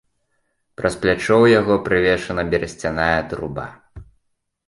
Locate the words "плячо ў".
1.01-1.45